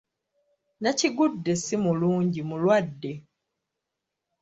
Nakigudde 0.81 1.53
si 1.63 1.75
mulungi 1.83 2.41
mulwadde. 2.49 3.11